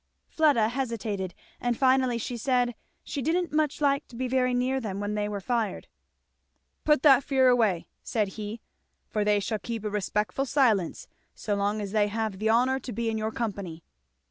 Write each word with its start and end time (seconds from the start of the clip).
Fleda 0.27 0.69
hesitated, 0.69 1.35
and 1.59 1.77
finally 1.77 2.17
said 2.17 2.73
"she 3.03 3.21
didn't 3.21 3.53
much 3.53 3.81
like 3.81 4.07
to 4.07 4.15
be 4.15 4.27
very 4.27 4.51
near 4.55 4.79
them 4.79 4.99
when 4.99 5.13
they 5.13 5.29
were 5.29 5.39
fired." 5.39 5.85
"Put 6.83 7.03
that 7.03 7.23
fear 7.23 7.49
away 7.49 7.81
then," 7.81 7.85
said 8.03 8.27
he, 8.29 8.61
"for 9.11 9.23
they 9.23 9.39
shall 9.39 9.59
keep 9.59 9.83
a 9.83 9.91
respectful 9.91 10.47
silence 10.47 11.07
so 11.35 11.53
long 11.53 11.79
as 11.81 11.91
they 11.91 12.07
have 12.07 12.39
the 12.39 12.49
honour 12.49 12.79
to 12.79 12.91
be 12.91 13.11
in 13.11 13.17
your 13.19 13.31
company. 13.31 13.83